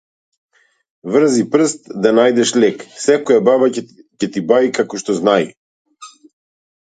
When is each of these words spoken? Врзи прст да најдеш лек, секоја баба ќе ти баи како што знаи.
Врзи 1.15 1.43
прст 1.55 1.83
да 2.05 2.13
најдеш 2.19 2.53
лек, 2.63 2.81
секоја 3.03 3.43
баба 3.49 3.69
ќе 3.79 4.25
ти 4.37 4.43
баи 4.53 4.71
како 4.79 5.03
што 5.03 5.17
знаи. 5.19 5.45